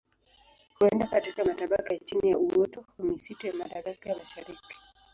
Huenda 0.79 1.07
katika 1.07 1.45
matabaka 1.45 1.93
ya 1.93 1.99
chini 1.99 2.29
ya 2.29 2.37
uoto 2.37 2.85
wa 2.97 3.05
misitu 3.05 3.47
ya 3.47 3.53
Madagaska 3.53 4.09
ya 4.09 4.17
Mashariki. 4.17 4.75